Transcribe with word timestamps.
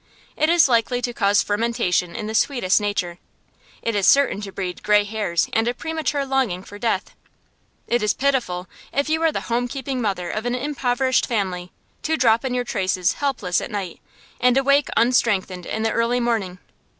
It 0.35 0.49
is 0.49 0.67
likely 0.67 0.99
to 1.03 1.13
cause 1.13 1.43
fermentation 1.43 2.15
in 2.15 2.25
the 2.25 2.33
sweetest 2.33 2.81
nature; 2.81 3.19
it 3.83 3.93
is 3.93 4.07
certain 4.07 4.41
to 4.41 4.51
breed 4.51 4.81
gray 4.81 5.03
hairs 5.03 5.47
and 5.53 5.67
a 5.67 5.75
premature 5.75 6.25
longing 6.25 6.63
for 6.63 6.79
death. 6.79 7.13
It 7.85 8.01
is 8.01 8.15
pitiful, 8.15 8.67
if 8.91 9.09
you 9.09 9.21
are 9.21 9.31
the 9.31 9.41
home 9.41 9.67
keeping 9.67 10.01
mother 10.01 10.31
of 10.31 10.47
an 10.47 10.55
impoverished 10.55 11.27
family, 11.27 11.71
to 12.01 12.17
drop 12.17 12.43
in 12.43 12.55
your 12.55 12.63
traces 12.63 13.13
helpless 13.13 13.61
at 13.61 13.69
night, 13.69 13.99
and 14.39 14.57
awake 14.57 14.87
unstrengthened 14.97 15.67
in 15.67 15.83
the 15.83 15.91
early 15.91 16.19
morning. 16.19 16.57